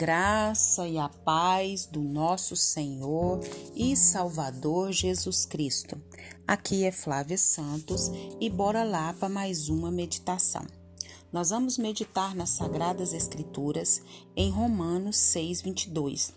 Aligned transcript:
graça 0.00 0.88
e 0.88 0.96
a 0.96 1.10
paz 1.10 1.84
do 1.84 2.00
nosso 2.00 2.56
Senhor 2.56 3.38
e 3.74 3.94
Salvador 3.94 4.92
Jesus 4.92 5.44
Cristo. 5.44 6.00
Aqui 6.48 6.84
é 6.84 6.90
Flávia 6.90 7.36
Santos 7.36 8.10
e 8.40 8.48
bora 8.48 8.82
lá 8.82 9.12
para 9.12 9.28
mais 9.28 9.68
uma 9.68 9.90
meditação. 9.90 10.64
Nós 11.30 11.50
vamos 11.50 11.76
meditar 11.76 12.34
nas 12.34 12.48
Sagradas 12.48 13.12
Escrituras 13.12 14.00
em 14.34 14.50
Romanos 14.50 15.18
6, 15.18 15.60
22. 15.60 16.32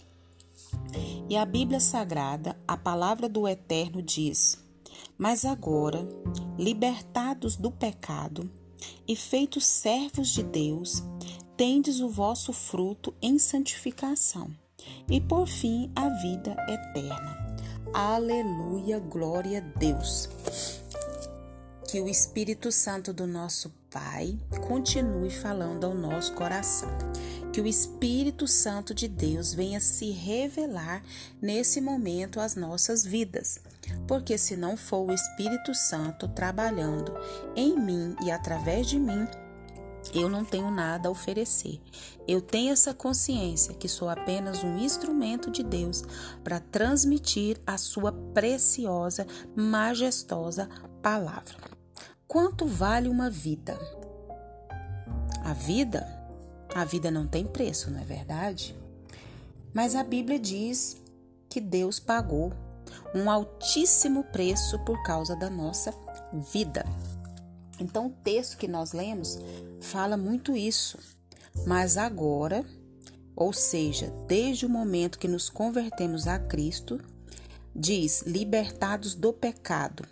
E 1.30 1.38
a 1.38 1.46
Bíblia 1.46 1.80
Sagrada, 1.80 2.60
a 2.68 2.76
palavra 2.76 3.30
do 3.30 3.48
Eterno 3.48 4.02
diz: 4.02 4.58
Mas 5.18 5.46
agora, 5.46 6.06
libertados 6.60 7.56
do 7.56 7.72
pecado 7.72 8.52
e 9.08 9.16
feitos 9.16 9.66
servos 9.66 10.28
de 10.28 10.44
Deus, 10.44 11.02
tendes 11.56 12.00
o 12.00 12.10
vosso 12.10 12.52
fruto 12.52 13.14
em 13.22 13.38
santificação, 13.38 14.50
e 15.10 15.22
por 15.22 15.48
fim 15.48 15.92
a 15.96 16.10
vida 16.10 16.56
eterna. 16.68 17.58
Aleluia, 17.94 19.00
glória 19.00 19.60
a 19.60 19.80
Deus. 19.80 20.28
Que 21.90 22.02
o 22.02 22.10
Espírito 22.10 22.72
Santo 22.72 23.14
do 23.14 23.28
nosso 23.28 23.72
Pai 23.92 24.40
continue 24.68 25.30
falando 25.30 25.86
ao 25.86 25.94
nosso 25.94 26.34
coração. 26.34 26.90
Que 27.52 27.62
o 27.62 27.68
Espírito 27.68 28.48
Santo 28.48 28.96
de 28.96 29.08
Deus 29.08 29.54
venha 29.54 29.80
se 29.80 30.10
revelar 30.10 31.04
nesse 31.40 31.80
momento 31.80 32.40
às 32.40 32.56
nossas 32.56 33.06
vidas. 33.06 33.60
Porque 34.08 34.40
se 34.40 34.56
não 34.56 34.76
for 34.76 35.08
o 35.08 35.14
Espírito 35.14 35.76
Santo 35.76 36.28
trabalhando 36.28 37.14
em 37.56 37.80
mim 37.80 38.16
e 38.26 38.32
através 38.32 38.88
de 38.88 38.98
mim, 38.98 39.28
eu 40.14 40.30
não 40.30 40.46
tenho 40.46 40.70
nada 40.70 41.08
a 41.08 41.12
oferecer. 41.12 41.82
Eu 42.28 42.42
tenho 42.42 42.72
essa 42.72 42.94
consciência 42.94 43.74
que 43.74 43.88
sou 43.88 44.10
apenas 44.10 44.64
um 44.64 44.78
instrumento 44.78 45.50
de 45.50 45.64
Deus 45.64 46.04
para 46.44 46.60
transmitir 46.60 47.60
a 47.66 47.78
sua 47.78 48.12
preciosa, 48.12 49.26
majestosa 49.56 50.70
palavra. 51.02 51.56
Quanto 52.28 52.66
vale 52.66 53.10
uma 53.10 53.30
vida? 53.30 53.78
A 55.44 55.54
vida? 55.54 56.08
A 56.74 56.86
vida 56.86 57.12
não 57.12 57.28
tem 57.28 57.46
preço, 57.46 57.92
não 57.92 58.00
é 58.00 58.06
verdade? 58.06 58.76
Mas 59.74 59.96
a 59.96 60.04
Bíblia 60.04 60.40
diz 60.40 60.98
que 61.50 61.60
Deus 61.60 62.00
pagou 62.00 62.54
um 63.14 63.30
altíssimo 63.30 64.24
preço 64.26 64.80
por 64.80 65.02
causa 65.04 65.36
da 65.36 65.50
nossa 65.50 65.94
vida. 66.52 66.86
Então, 67.80 68.08
o 68.08 68.10
texto 68.24 68.58
que 68.58 68.68
nós 68.68 68.94
lemos 68.94 69.38
fala 69.82 70.16
muito 70.18 70.56
isso. 70.56 70.98
Mas 71.66 71.98
agora, 71.98 72.66
ou 73.36 73.54
seja, 73.54 74.12
desde 74.28 74.66
o 74.66 74.70
momento 74.70 75.20
que 75.20 75.28
nos 75.28 75.50
convertemos 75.50 76.28
a 76.28 76.40
Cristo, 76.40 77.00
diz: 77.76 78.24
libertados 78.26 79.16
do 79.16 79.34
pecado. 79.34 80.06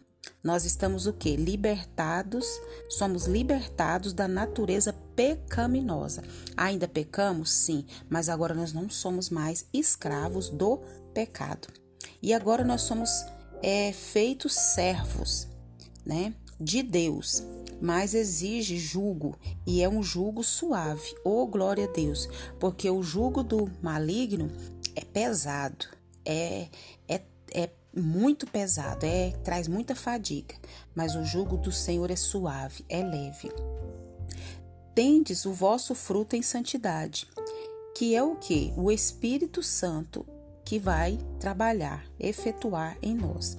Nós 0.44 0.66
estamos 0.66 1.06
o 1.06 1.14
que? 1.14 1.36
Libertados, 1.36 2.48
somos 2.90 3.26
libertados 3.28 4.12
da 4.12 4.28
natureza 4.28 4.92
pecaminosa. 5.16 6.24
Ainda 6.58 6.88
pecamos? 6.88 7.52
Sim, 7.52 7.86
mas 8.10 8.28
agora 8.28 8.56
nós 8.56 8.74
não 8.74 8.90
somos 8.90 9.30
mais 9.30 9.66
escravos 9.72 10.50
do 10.50 10.78
pecado. 11.14 11.68
E 12.22 12.34
agora 12.34 12.64
nós 12.64 12.82
somos 12.82 13.24
é, 13.62 13.94
feitos 13.94 14.54
servos, 14.54 15.48
né? 16.04 16.34
De 16.62 16.84
Deus, 16.84 17.44
mas 17.82 18.14
exige 18.14 18.78
jugo 18.78 19.36
e 19.66 19.82
é 19.82 19.90
um 19.90 20.04
jugo 20.04 20.44
suave. 20.44 21.16
Oh, 21.24 21.48
glória 21.48 21.86
a 21.86 21.92
Deus, 21.92 22.30
porque 22.60 22.90
o 22.90 23.02
jugo 23.02 23.42
do 23.42 23.70
maligno 23.82 24.52
é 24.96 25.04
pesado, 25.04 25.88
é, 26.24 26.68
é, 27.08 27.22
é 27.54 27.70
muito 27.96 28.46
pesado, 28.46 29.06
é 29.06 29.32
traz 29.44 29.68
muita 29.68 29.96
fadiga, 29.96 30.56
mas 30.94 31.16
o 31.16 31.26
jugo 31.26 31.58
do 31.58 31.72
Senhor 31.72 32.12
é 32.12 32.16
suave, 32.16 32.86
é 32.88 33.04
leve. 33.04 33.52
Tendes 34.94 35.46
o 35.46 35.54
vosso 35.54 35.96
fruto 35.96 36.36
em 36.36 36.42
santidade, 36.42 37.28
que 37.96 38.16
é 38.16 38.22
o 38.22 38.36
que? 38.36 38.72
O 38.78 38.92
Espírito 38.92 39.64
Santo 39.64 40.28
que 40.64 40.78
vai 40.78 41.18
trabalhar, 41.40 42.06
efetuar 42.20 42.98
em 43.02 43.16
nós 43.16 43.58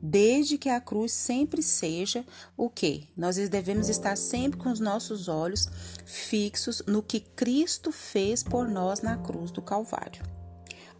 desde 0.00 0.56
que 0.56 0.68
a 0.68 0.80
cruz 0.80 1.12
sempre 1.12 1.62
seja 1.62 2.24
o 2.56 2.70
que? 2.70 3.08
Nós 3.16 3.36
devemos 3.36 3.88
estar 3.88 4.16
sempre 4.16 4.58
com 4.58 4.70
os 4.70 4.80
nossos 4.80 5.28
olhos 5.28 5.68
fixos 6.04 6.82
no 6.86 7.02
que 7.02 7.20
Cristo 7.20 7.90
fez 7.90 8.42
por 8.42 8.68
nós 8.68 9.02
na 9.02 9.16
cruz 9.16 9.50
do 9.50 9.62
Calvário. 9.62 10.22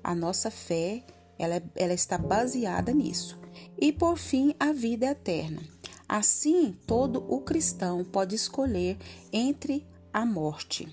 A 0.03 0.15
nossa 0.15 0.51
fé, 0.51 1.05
ela, 1.39 1.57
é, 1.57 1.63
ela 1.77 1.95
está 1.95 2.19
baseada 2.19 2.93
nisso. 2.93 3.39
E 3.79 3.93
por 3.93 4.17
fim, 4.19 4.55
a 4.59 4.73
vida 4.73 5.07
eterna. 5.07 5.63
Assim, 6.09 6.75
todo 6.87 7.25
o 7.29 7.41
cristão 7.41 8.05
pode 8.05 8.35
escolher 8.35 8.97
entre 9.33 9.87
a 10.13 10.25
morte, 10.25 10.89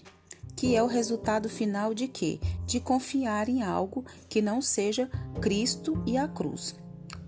que 0.55 0.75
é 0.75 0.83
o 0.83 0.87
resultado 0.87 1.47
final 1.47 1.93
de 1.93 2.07
quê? 2.07 2.39
De 2.65 2.79
confiar 2.79 3.47
em 3.47 3.63
algo 3.63 4.05
que 4.27 4.41
não 4.41 4.61
seja 4.61 5.09
Cristo 5.41 6.01
e 6.05 6.17
a 6.17 6.27
cruz, 6.27 6.75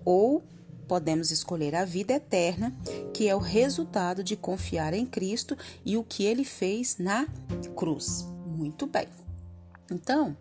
ou 0.04 0.42
podemos 0.88 1.30
escolher 1.30 1.74
a 1.74 1.84
vida 1.84 2.14
eterna, 2.14 2.74
que 3.12 3.28
é 3.28 3.36
o 3.36 3.38
resultado 3.38 4.24
de 4.24 4.34
confiar 4.34 4.94
em 4.94 5.04
Cristo 5.04 5.56
e 5.84 5.96
o 5.96 6.02
que 6.02 6.24
ele 6.24 6.44
fez 6.44 6.96
na 6.98 7.28
cruz. 7.76 8.26
Muito 8.46 8.86
bem. 8.86 9.06
Então, 9.90 10.36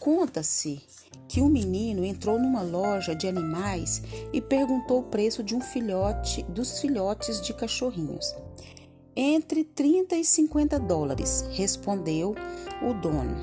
conta-se 0.00 0.82
que 1.28 1.40
um 1.40 1.48
menino 1.48 2.04
entrou 2.04 2.38
numa 2.40 2.62
loja 2.62 3.14
de 3.14 3.28
animais 3.28 4.02
e 4.32 4.40
perguntou 4.40 5.00
o 5.00 5.04
preço 5.04 5.42
de 5.42 5.54
um 5.54 5.60
filhote 5.60 6.42
dos 6.44 6.80
filhotes 6.80 7.40
de 7.40 7.54
cachorrinhos. 7.54 8.34
Entre 9.14 9.64
30 9.64 10.16
e 10.16 10.24
50 10.24 10.78
dólares, 10.80 11.44
respondeu 11.50 12.34
o 12.82 12.94
dono. 12.94 13.36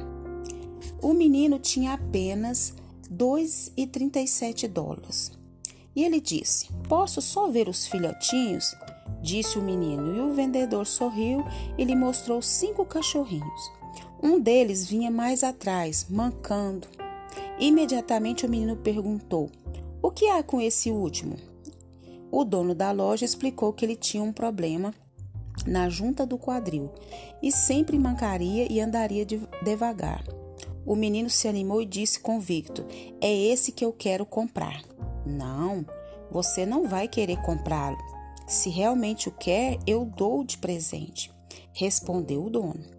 O 1.02 1.14
menino 1.14 1.60
tinha 1.60 1.94
apenas 1.94 2.74
2,37 3.12 4.68
dólares. 4.68 5.32
E 5.98 6.04
ele 6.04 6.22
disse: 6.22 6.70
Posso 6.88 7.20
só 7.24 7.50
ver 7.50 7.68
os 7.68 7.88
filhotinhos? 7.88 8.76
Disse 9.20 9.58
o 9.58 9.64
menino, 9.64 10.16
e 10.16 10.20
o 10.20 10.32
vendedor 10.32 10.86
sorriu 10.86 11.44
e 11.76 11.84
lhe 11.84 11.96
mostrou 11.96 12.40
cinco 12.40 12.86
cachorrinhos. 12.86 13.72
Um 14.22 14.40
deles 14.40 14.86
vinha 14.86 15.10
mais 15.10 15.44
atrás, 15.44 16.06
mancando. 16.08 16.88
Imediatamente 17.58 18.46
o 18.46 18.50
menino 18.50 18.78
perguntou: 18.78 19.50
O 20.00 20.12
que 20.12 20.28
há 20.28 20.44
com 20.44 20.62
esse 20.62 20.92
último? 20.92 21.36
O 22.30 22.46
dono 22.46 22.76
da 22.76 22.92
loja 22.92 23.26
explicou 23.26 23.74
que 23.74 23.84
ele 23.84 23.96
tinha 23.96 24.22
um 24.22 24.32
problema 24.32 24.94
na 25.66 25.90
junta 25.90 26.28
do 26.28 26.38
quadril 26.38 26.92
e 27.42 27.52
sempre 27.52 27.98
mancaria 27.98 28.72
e 28.72 28.80
andaria 28.80 29.26
devagar. 29.64 30.24
O 30.86 30.96
menino 30.96 31.28
se 31.28 31.48
animou 31.48 31.82
e 31.82 31.88
disse 31.88 32.20
convicto: 32.20 32.86
É 33.20 33.34
esse 33.34 33.72
que 33.72 33.84
eu 33.84 33.92
quero 33.92 34.28
comprar. 34.28 34.84
Não, 35.28 35.86
você 36.32 36.66
não 36.66 36.88
vai 36.88 37.08
querer 37.08 37.42
comprá-lo. 37.42 37.98
Se 38.48 38.70
realmente 38.70 39.28
o 39.28 39.32
quer, 39.32 39.78
eu 39.86 40.06
dou 40.06 40.44
de 40.44 40.58
presente, 40.58 41.32
respondeu 41.74 42.46
o 42.46 42.50
dono. 42.50 42.98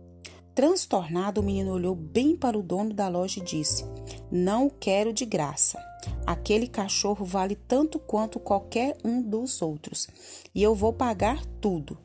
Transtornado, 0.55 1.41
o 1.41 1.45
menino 1.45 1.73
olhou 1.73 1.95
bem 1.95 2.37
para 2.37 2.59
o 2.59 2.63
dono 2.63 2.93
da 2.93 3.09
loja 3.09 3.41
e 3.41 3.45
disse: 3.45 3.85
Não 4.31 4.69
quero 4.69 5.13
de 5.13 5.25
graça. 5.25 5.79
Aquele 6.27 6.67
cachorro 6.67 7.25
vale 7.25 7.55
tanto 7.55 7.99
quanto 7.99 8.39
qualquer 8.39 8.97
um 9.05 9.23
dos 9.23 9.63
outros, 9.63 10.09
e 10.55 10.63
eu 10.63 10.75
vou 10.75 10.93
pagar 10.93 11.45
tudo. 11.61 11.97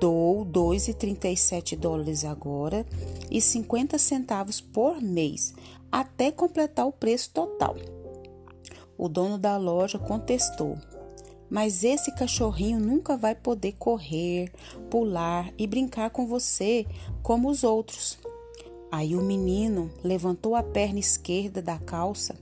Dou 0.00 0.44
2,37 0.44 1.76
dólares 1.76 2.24
agora 2.24 2.86
e 3.30 3.40
50 3.40 3.98
centavos 3.98 4.60
por 4.60 5.00
mês, 5.00 5.54
até 5.90 6.30
completar 6.30 6.86
o 6.86 6.92
preço 6.92 7.30
total. 7.30 7.76
O 9.02 9.08
dono 9.08 9.36
da 9.36 9.56
loja 9.56 9.98
contestou: 9.98 10.78
Mas 11.50 11.82
esse 11.82 12.12
cachorrinho 12.12 12.78
nunca 12.78 13.16
vai 13.16 13.34
poder 13.34 13.72
correr, 13.72 14.52
pular 14.88 15.52
e 15.58 15.66
brincar 15.66 16.10
com 16.10 16.24
você 16.24 16.86
como 17.20 17.50
os 17.50 17.64
outros. 17.64 18.16
Aí 18.92 19.16
o 19.16 19.20
menino 19.20 19.90
levantou 20.04 20.54
a 20.54 20.62
perna 20.62 21.00
esquerda 21.00 21.60
da 21.60 21.78
calça, 21.78 22.36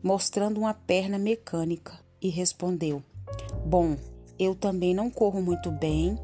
mostrando 0.00 0.60
uma 0.60 0.72
perna 0.72 1.18
mecânica, 1.18 1.98
e 2.22 2.28
respondeu: 2.28 3.02
Bom, 3.64 3.96
eu 4.38 4.54
também 4.54 4.94
não 4.94 5.10
corro 5.10 5.42
muito 5.42 5.72
bem 5.72 6.16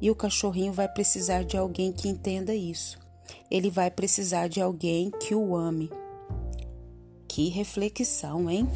e 0.00 0.10
o 0.10 0.16
cachorrinho 0.16 0.72
vai 0.72 0.88
precisar 0.88 1.44
de 1.44 1.56
alguém 1.56 1.92
que 1.92 2.08
entenda 2.08 2.52
isso. 2.52 2.98
Ele 3.48 3.70
vai 3.70 3.88
precisar 3.88 4.48
de 4.48 4.60
alguém 4.60 5.12
que 5.12 5.32
o 5.32 5.54
ame. 5.54 5.92
Que 7.28 7.48
reflexão, 7.50 8.50
hein? 8.50 8.68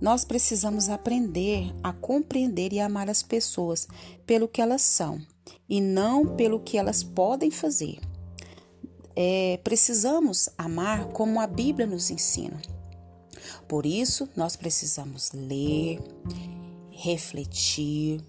Nós 0.00 0.24
precisamos 0.24 0.88
aprender 0.88 1.74
a 1.82 1.92
compreender 1.92 2.72
e 2.72 2.80
amar 2.80 3.08
as 3.08 3.22
pessoas 3.22 3.88
pelo 4.26 4.48
que 4.48 4.60
elas 4.60 4.82
são 4.82 5.20
e 5.68 5.80
não 5.80 6.36
pelo 6.36 6.60
que 6.60 6.76
elas 6.76 7.02
podem 7.02 7.50
fazer. 7.50 7.98
é, 9.16 9.58
precisamos 9.64 10.50
amar 10.58 11.06
como 11.06 11.40
a 11.40 11.46
Bíblia 11.46 11.86
nos 11.86 12.10
ensina. 12.10 12.60
Por 13.66 13.86
isso, 13.86 14.28
nós 14.36 14.54
precisamos 14.54 15.32
ler, 15.32 15.98
refletir, 16.90 18.20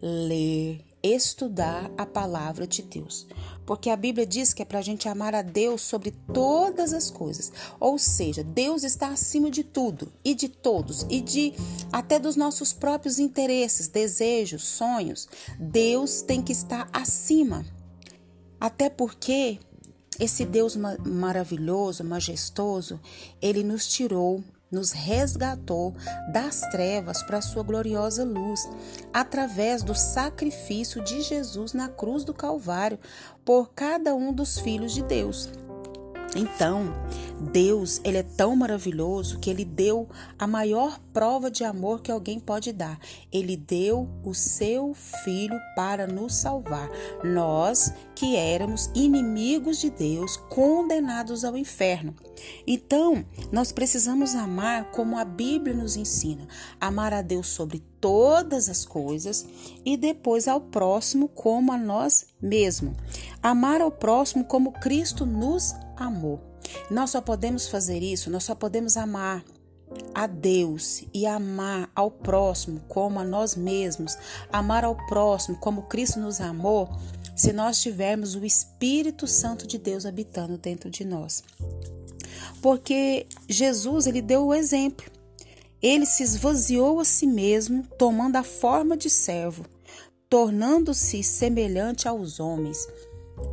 ler, 0.00 0.82
estudar 1.02 1.90
a 1.96 2.04
palavra 2.04 2.66
de 2.66 2.82
Deus. 2.82 3.26
Porque 3.64 3.90
a 3.90 3.96
Bíblia 3.96 4.26
diz 4.26 4.52
que 4.52 4.62
é 4.62 4.64
para 4.64 4.80
a 4.80 4.82
gente 4.82 5.08
amar 5.08 5.34
a 5.34 5.42
Deus 5.42 5.82
sobre 5.82 6.10
todas 6.32 6.92
as 6.92 7.10
coisas. 7.10 7.52
Ou 7.78 7.98
seja, 7.98 8.42
Deus 8.42 8.82
está 8.82 9.08
acima 9.08 9.50
de 9.50 9.62
tudo 9.62 10.12
e 10.24 10.34
de 10.34 10.48
todos 10.48 11.06
e 11.08 11.20
de 11.20 11.54
até 11.92 12.18
dos 12.18 12.36
nossos 12.36 12.72
próprios 12.72 13.18
interesses, 13.18 13.88
desejos, 13.88 14.64
sonhos. 14.64 15.28
Deus 15.58 16.22
tem 16.22 16.42
que 16.42 16.52
estar 16.52 16.88
acima. 16.92 17.64
Até 18.60 18.90
porque 18.90 19.58
esse 20.18 20.44
Deus 20.44 20.76
maravilhoso, 20.76 22.04
majestoso, 22.04 23.00
ele 23.40 23.64
nos 23.64 23.88
tirou 23.88 24.44
nos 24.70 24.92
resgatou 24.92 25.94
das 26.32 26.60
trevas 26.70 27.22
para 27.22 27.38
a 27.38 27.42
sua 27.42 27.62
gloriosa 27.62 28.24
luz, 28.24 28.68
através 29.12 29.82
do 29.82 29.94
sacrifício 29.94 31.02
de 31.02 31.20
Jesus 31.22 31.72
na 31.72 31.88
cruz 31.88 32.24
do 32.24 32.32
Calvário 32.32 32.98
por 33.44 33.70
cada 33.74 34.14
um 34.14 34.32
dos 34.32 34.58
filhos 34.58 34.92
de 34.92 35.02
Deus. 35.02 35.48
Então, 36.36 36.94
Deus, 37.40 38.00
ele 38.04 38.18
é 38.18 38.22
tão 38.22 38.54
maravilhoso 38.54 39.38
que 39.38 39.50
ele 39.50 39.64
deu 39.64 40.08
a 40.38 40.46
maior 40.46 41.00
prova 41.12 41.50
de 41.50 41.64
amor 41.64 42.02
que 42.02 42.12
alguém 42.12 42.38
pode 42.38 42.72
dar. 42.72 42.98
Ele 43.32 43.56
deu 43.56 44.08
o 44.22 44.34
seu 44.34 44.94
filho 44.94 45.58
para 45.74 46.06
nos 46.06 46.34
salvar. 46.34 46.88
Nós 47.24 47.92
que 48.14 48.36
éramos 48.36 48.90
inimigos 48.94 49.80
de 49.80 49.88
Deus, 49.88 50.36
condenados 50.36 51.44
ao 51.44 51.56
inferno. 51.56 52.14
Então, 52.66 53.24
nós 53.50 53.72
precisamos 53.72 54.34
amar 54.34 54.90
como 54.90 55.18
a 55.18 55.24
Bíblia 55.24 55.74
nos 55.74 55.96
ensina, 55.96 56.46
amar 56.78 57.14
a 57.14 57.22
Deus 57.22 57.48
sobre 57.48 57.82
todas 58.00 58.68
as 58.68 58.84
coisas 58.84 59.46
e 59.84 59.96
depois 59.96 60.48
ao 60.48 60.60
próximo 60.60 61.28
como 61.28 61.72
a 61.72 61.78
nós 61.78 62.26
mesmos. 62.40 62.94
Amar 63.42 63.80
ao 63.80 63.90
próximo 63.90 64.44
como 64.44 64.72
Cristo 64.72 65.24
nos 65.24 65.74
amor. 66.02 66.40
Nós 66.90 67.10
só 67.10 67.20
podemos 67.20 67.68
fazer 67.68 68.02
isso, 68.02 68.30
nós 68.30 68.44
só 68.44 68.54
podemos 68.54 68.96
amar 68.96 69.44
a 70.14 70.26
Deus 70.26 71.04
e 71.12 71.26
amar 71.26 71.90
ao 71.94 72.10
próximo 72.10 72.80
como 72.88 73.18
a 73.18 73.24
nós 73.24 73.56
mesmos, 73.56 74.16
amar 74.52 74.84
ao 74.84 74.96
próximo 75.06 75.58
como 75.58 75.82
Cristo 75.82 76.20
nos 76.20 76.40
amou, 76.40 76.88
se 77.34 77.52
nós 77.52 77.80
tivermos 77.80 78.34
o 78.34 78.44
Espírito 78.44 79.26
Santo 79.26 79.66
de 79.66 79.78
Deus 79.78 80.04
habitando 80.04 80.58
dentro 80.58 80.90
de 80.90 81.04
nós. 81.04 81.42
Porque 82.60 83.26
Jesus, 83.48 84.06
ele 84.06 84.20
deu 84.20 84.46
o 84.46 84.54
exemplo. 84.54 85.10
Ele 85.82 86.04
se 86.04 86.22
esvaziou 86.22 87.00
a 87.00 87.04
si 87.04 87.26
mesmo, 87.26 87.86
tomando 87.98 88.36
a 88.36 88.42
forma 88.42 88.96
de 88.96 89.08
servo, 89.08 89.64
tornando-se 90.28 91.22
semelhante 91.22 92.06
aos 92.06 92.38
homens. 92.38 92.86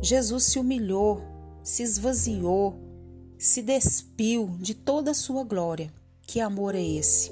Jesus 0.02 0.44
se 0.44 0.58
humilhou, 0.58 1.22
se 1.68 1.82
esvaziou, 1.82 2.80
se 3.36 3.60
despiu 3.60 4.56
de 4.58 4.72
toda 4.72 5.10
a 5.10 5.14
sua 5.14 5.44
glória. 5.44 5.92
Que 6.22 6.40
amor 6.40 6.74
é 6.74 6.82
esse? 6.82 7.30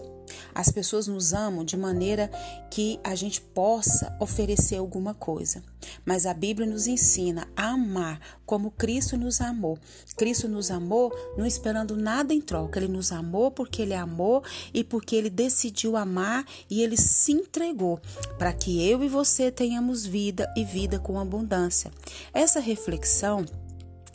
As 0.55 0.71
pessoas 0.71 1.07
nos 1.07 1.33
amam 1.33 1.65
de 1.65 1.75
maneira 1.75 2.31
que 2.71 3.01
a 3.03 3.15
gente 3.15 3.41
possa 3.41 4.15
oferecer 4.21 4.77
alguma 4.77 5.15
coisa. 5.15 5.63
Mas 6.05 6.27
a 6.27 6.35
Bíblia 6.35 6.69
nos 6.69 6.87
ensina 6.87 7.49
a 7.57 7.69
amar 7.69 8.21
como 8.45 8.71
Cristo 8.71 9.17
nos 9.17 9.41
amou. 9.41 9.79
Cristo 10.19 10.49
nos 10.49 10.71
amou 10.71 11.11
não 11.39 11.47
esperando 11.47 11.97
nada 11.97 12.35
em 12.35 12.41
troca. 12.41 12.79
Ele 12.79 12.93
nos 12.93 13.13
amou 13.13 13.51
porque 13.51 13.81
ele 13.81 13.95
amou 13.95 14.45
e 14.75 14.85
porque 14.85 15.17
ele 15.17 15.31
decidiu 15.31 15.97
amar 15.97 16.45
e 16.69 16.83
ele 16.83 16.99
se 16.99 17.33
entregou 17.33 17.99
para 18.37 18.53
que 18.53 18.87
eu 18.87 19.03
e 19.03 19.09
você 19.09 19.51
tenhamos 19.51 20.05
vida 20.05 20.47
e 20.55 20.63
vida 20.63 20.99
com 20.99 21.19
abundância. 21.19 21.91
Essa 22.35 22.61
reflexão 22.61 23.47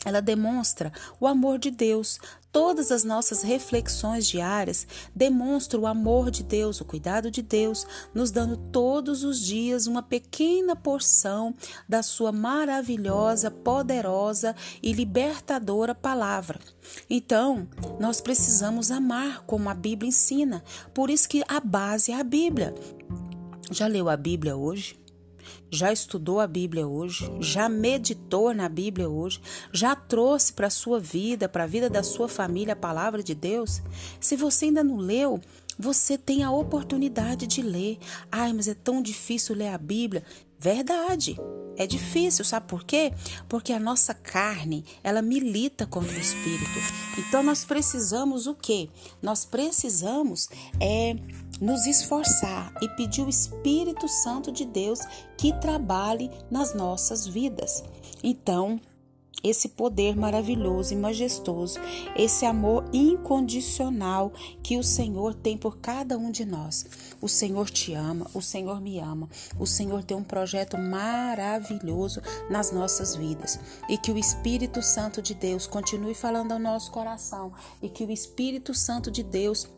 ela 0.04 0.20
demonstra 0.20 0.92
o 1.20 1.26
amor 1.26 1.58
de 1.58 1.70
Deus. 1.70 2.18
Todas 2.50 2.90
as 2.90 3.02
nossas 3.02 3.42
reflexões 3.42 4.28
diárias 4.28 4.86
demonstram 5.14 5.82
o 5.82 5.86
amor 5.86 6.30
de 6.30 6.42
Deus, 6.42 6.80
o 6.80 6.84
cuidado 6.84 7.30
de 7.30 7.40
Deus, 7.40 7.86
nos 8.12 8.30
dando 8.30 8.56
todos 8.56 9.24
os 9.24 9.40
dias 9.40 9.86
uma 9.86 10.02
pequena 10.02 10.76
porção 10.76 11.54
da 11.88 12.02
sua 12.02 12.30
maravilhosa, 12.30 13.50
poderosa 13.50 14.54
e 14.82 14.92
libertadora 14.92 15.94
palavra. 15.94 16.60
Então, 17.08 17.66
nós 17.98 18.20
precisamos 18.20 18.90
amar 18.90 19.44
como 19.46 19.70
a 19.70 19.74
Bíblia 19.74 20.08
ensina. 20.08 20.62
Por 20.92 21.08
isso 21.08 21.28
que 21.28 21.42
a 21.48 21.58
base 21.58 22.12
é 22.12 22.20
a 22.20 22.24
Bíblia. 22.24 22.74
Já 23.70 23.86
leu 23.86 24.10
a 24.10 24.16
Bíblia 24.16 24.56
hoje? 24.56 25.01
Já 25.70 25.92
estudou 25.92 26.40
a 26.40 26.46
Bíblia 26.46 26.86
hoje, 26.86 27.30
já 27.40 27.68
meditou 27.68 28.54
na 28.54 28.68
Bíblia 28.68 29.08
hoje, 29.08 29.40
já 29.72 29.94
trouxe 29.94 30.52
para 30.52 30.66
a 30.66 30.70
sua 30.70 30.98
vida, 30.98 31.48
para 31.48 31.64
a 31.64 31.66
vida 31.66 31.88
da 31.88 32.02
sua 32.02 32.28
família 32.28 32.72
a 32.74 32.76
palavra 32.76 33.22
de 33.22 33.34
Deus? 33.34 33.82
Se 34.20 34.36
você 34.36 34.66
ainda 34.66 34.84
não 34.84 34.96
leu, 34.96 35.40
você 35.78 36.18
tem 36.18 36.42
a 36.42 36.50
oportunidade 36.50 37.46
de 37.46 37.62
ler. 37.62 37.98
Ai, 38.30 38.52
mas 38.52 38.68
é 38.68 38.74
tão 38.74 39.02
difícil 39.02 39.54
ler 39.54 39.68
a 39.68 39.78
Bíblia. 39.78 40.22
Verdade. 40.58 41.36
É 41.76 41.86
difícil, 41.86 42.44
sabe 42.44 42.68
por 42.68 42.84
quê? 42.84 43.12
Porque 43.48 43.72
a 43.72 43.80
nossa 43.80 44.12
carne, 44.14 44.84
ela 45.02 45.22
milita 45.22 45.86
contra 45.86 46.14
o 46.14 46.20
espírito. 46.20 46.78
Então 47.18 47.42
nós 47.42 47.64
precisamos 47.64 48.46
o 48.46 48.54
quê? 48.54 48.88
Nós 49.20 49.44
precisamos 49.44 50.48
é 50.78 51.16
nos 51.62 51.86
esforçar 51.86 52.74
e 52.82 52.88
pedir 52.88 53.22
o 53.22 53.28
Espírito 53.28 54.08
Santo 54.08 54.50
de 54.50 54.64
Deus 54.64 54.98
que 55.38 55.52
trabalhe 55.60 56.28
nas 56.50 56.74
nossas 56.74 57.24
vidas. 57.24 57.84
Então, 58.20 58.80
esse 59.44 59.68
poder 59.68 60.16
maravilhoso 60.16 60.92
e 60.92 60.96
majestoso, 60.96 61.80
esse 62.16 62.46
amor 62.46 62.84
incondicional 62.92 64.32
que 64.62 64.76
o 64.76 64.82
Senhor 64.82 65.34
tem 65.34 65.56
por 65.56 65.78
cada 65.78 66.16
um 66.16 66.30
de 66.30 66.44
nós. 66.44 66.86
O 67.20 67.28
Senhor 67.28 67.68
te 67.70 67.92
ama, 67.92 68.26
o 68.34 68.40
Senhor 68.40 68.80
me 68.80 68.98
ama, 68.98 69.28
o 69.58 69.66
Senhor 69.66 70.04
tem 70.04 70.16
um 70.16 70.22
projeto 70.22 70.76
maravilhoso 70.78 72.20
nas 72.50 72.70
nossas 72.70 73.16
vidas 73.16 73.58
e 73.88 73.96
que 73.96 74.12
o 74.12 74.18
Espírito 74.18 74.82
Santo 74.82 75.20
de 75.20 75.34
Deus 75.34 75.66
continue 75.66 76.14
falando 76.14 76.52
ao 76.52 76.58
nosso 76.58 76.90
coração 76.90 77.52
e 77.80 77.88
que 77.88 78.04
o 78.04 78.10
Espírito 78.10 78.74
Santo 78.74 79.10
de 79.10 79.22
Deus 79.22 79.68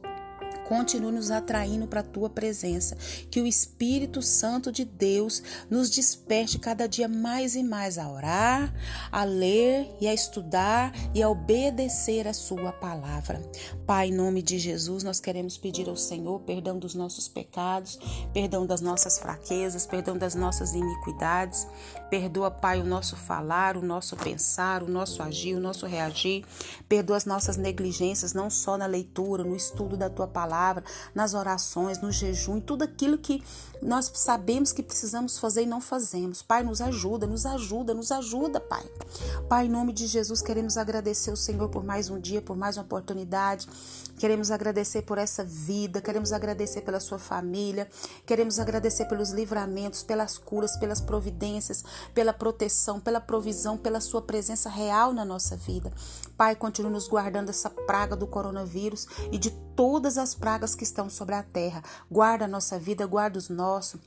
continue 0.64 1.12
nos 1.12 1.30
atraindo 1.30 1.86
para 1.86 2.00
a 2.00 2.04
tua 2.04 2.30
presença. 2.30 2.96
Que 3.30 3.40
o 3.40 3.46
Espírito 3.46 4.22
Santo 4.22 4.72
de 4.72 4.84
Deus 4.84 5.42
nos 5.70 5.90
desperte 5.90 6.58
cada 6.58 6.86
dia 6.86 7.08
mais 7.08 7.54
e 7.54 7.62
mais 7.62 7.98
a 7.98 8.08
orar, 8.08 8.74
a 9.12 9.24
ler 9.24 9.94
e 10.00 10.08
a 10.08 10.14
estudar 10.14 10.92
e 11.14 11.22
a 11.22 11.28
obedecer 11.28 12.26
a 12.26 12.32
sua 12.32 12.72
palavra. 12.72 13.42
Pai, 13.86 14.08
em 14.08 14.14
nome 14.14 14.42
de 14.42 14.58
Jesus, 14.58 15.02
nós 15.04 15.20
queremos 15.20 15.56
pedir 15.56 15.88
ao 15.88 15.96
Senhor 15.96 16.40
perdão 16.40 16.78
dos 16.78 16.94
nossos 16.94 17.28
pecados, 17.28 17.98
perdão 18.32 18.66
das 18.66 18.80
nossas 18.80 19.18
fraquezas, 19.18 19.86
perdão 19.86 20.16
das 20.16 20.34
nossas 20.34 20.72
iniquidades. 20.72 21.66
Perdoa, 22.10 22.50
Pai, 22.50 22.80
o 22.80 22.84
nosso 22.84 23.16
falar, 23.16 23.76
o 23.76 23.82
nosso 23.82 24.16
pensar, 24.16 24.82
o 24.82 24.88
nosso 24.88 25.22
agir, 25.22 25.54
o 25.54 25.60
nosso 25.60 25.86
reagir. 25.86 26.44
Perdoa 26.88 27.16
as 27.16 27.24
nossas 27.24 27.56
negligências, 27.56 28.32
não 28.32 28.48
só 28.48 28.78
na 28.78 28.86
leitura, 28.86 29.44
no 29.44 29.56
estudo 29.56 29.96
da 29.96 30.08
tua 30.08 30.26
palavra 30.26 30.53
palavra, 30.54 30.84
nas 31.12 31.34
orações, 31.34 32.00
no 32.00 32.12
jejum, 32.12 32.58
em 32.58 32.60
tudo 32.60 32.84
aquilo 32.84 33.18
que 33.18 33.42
nós 33.82 34.10
sabemos 34.14 34.72
que 34.72 34.82
precisamos 34.82 35.38
fazer 35.38 35.62
e 35.62 35.66
não 35.66 35.80
fazemos. 35.80 36.42
Pai, 36.42 36.62
nos 36.62 36.80
ajuda, 36.80 37.26
nos 37.26 37.44
ajuda, 37.44 37.92
nos 37.92 38.12
ajuda, 38.12 38.60
Pai. 38.60 38.84
Pai, 39.48 39.66
em 39.66 39.68
nome 39.68 39.92
de 39.92 40.06
Jesus, 40.06 40.40
queremos 40.40 40.76
agradecer 40.76 41.30
o 41.30 41.36
Senhor 41.36 41.68
por 41.68 41.84
mais 41.84 42.08
um 42.08 42.18
dia, 42.18 42.40
por 42.40 42.56
mais 42.56 42.76
uma 42.76 42.84
oportunidade. 42.84 43.68
Queremos 44.16 44.50
agradecer 44.50 45.02
por 45.02 45.18
essa 45.18 45.44
vida, 45.44 46.00
queremos 46.00 46.32
agradecer 46.32 46.82
pela 46.82 47.00
sua 47.00 47.18
família, 47.18 47.88
queremos 48.24 48.58
agradecer 48.60 49.06
pelos 49.06 49.30
livramentos, 49.30 50.02
pelas 50.04 50.38
curas, 50.38 50.76
pelas 50.76 51.00
providências, 51.00 51.84
pela 52.14 52.32
proteção, 52.32 53.00
pela 53.00 53.20
provisão, 53.20 53.76
pela 53.76 54.00
sua 54.00 54.22
presença 54.22 54.70
real 54.70 55.12
na 55.12 55.24
nossa 55.24 55.56
vida. 55.56 55.92
Pai, 56.36 56.54
continue 56.54 56.92
nos 56.92 57.08
guardando 57.08 57.50
essa 57.50 57.68
praga 57.68 58.14
do 58.14 58.26
coronavírus 58.26 59.06
e 59.32 59.36
de 59.36 59.50
todas 59.76 60.18
as 60.18 60.34
pragas 60.34 60.74
que 60.74 60.84
estão 60.84 61.08
sobre 61.08 61.34
a 61.34 61.42
terra. 61.42 61.82
Guarda 62.10 62.44
a 62.44 62.48
nossa 62.48 62.78
vida, 62.78 63.06
guarda 63.06 63.38
os 63.38 63.48
nossos. 63.48 64.00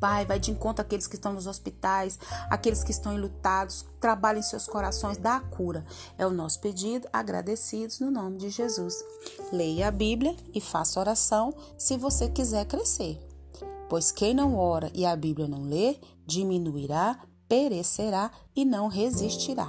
Pai, 0.00 0.24
vai 0.24 0.38
de 0.38 0.52
encontro 0.52 0.82
àqueles 0.82 1.08
que 1.08 1.16
estão 1.16 1.32
nos 1.32 1.48
hospitais, 1.48 2.18
aqueles 2.48 2.84
que 2.84 2.92
estão 2.92 3.12
enlutados, 3.12 3.84
trabalhe 4.00 4.38
em 4.38 4.42
seus 4.42 4.66
corações, 4.66 5.16
dá 5.16 5.36
a 5.36 5.40
cura. 5.40 5.84
É 6.16 6.24
o 6.24 6.30
nosso 6.30 6.60
pedido, 6.60 7.08
agradecidos 7.12 7.98
no 7.98 8.10
nome 8.10 8.38
de 8.38 8.48
Jesus. 8.48 8.94
Leia 9.52 9.88
a 9.88 9.90
Bíblia 9.90 10.36
e 10.54 10.60
faça 10.60 11.00
oração 11.00 11.52
se 11.76 11.96
você 11.96 12.28
quiser 12.28 12.64
crescer. 12.66 13.20
Pois 13.88 14.12
quem 14.12 14.34
não 14.34 14.56
ora 14.56 14.90
e 14.94 15.04
a 15.04 15.16
Bíblia 15.16 15.48
não 15.48 15.62
lê, 15.62 15.98
diminuirá, 16.24 17.18
perecerá 17.48 18.30
e 18.54 18.64
não 18.64 18.86
resistirá. 18.86 19.68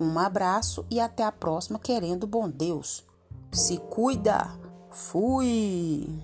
Um 0.00 0.18
abraço 0.18 0.86
e 0.88 1.00
até 1.00 1.24
a 1.24 1.32
próxima, 1.32 1.78
querendo 1.78 2.26
bom 2.26 2.48
Deus. 2.48 3.07
Se 3.50 3.78
cuida! 3.78 4.54
Fui! 4.90 6.22